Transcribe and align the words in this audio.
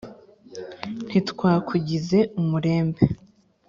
ntitwakugize 1.07 2.19
umurembe 2.39 3.01